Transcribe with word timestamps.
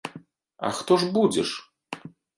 А 0.69 0.71
хто 0.77 0.97
ж 1.03 1.09
будзеш? 1.17 1.49